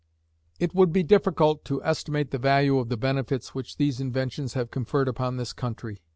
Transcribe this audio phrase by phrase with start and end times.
[0.59, 4.71] It would be difficult to estimate the value of the benefits which these inventions have
[4.71, 6.01] conferred upon this country.